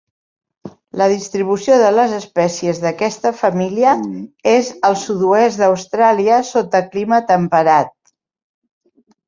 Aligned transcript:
La 1.01 1.07
distribució 1.11 1.75
de 1.83 1.91
les 1.97 2.15
espècies 2.19 2.81
d'aquesta 2.85 3.33
família 3.43 3.93
és 4.55 4.73
al 4.91 4.99
sud-oest 5.05 5.63
d'Austràlia 5.63 6.43
sota 6.51 6.85
clima 6.91 7.23
temperat. 7.31 7.97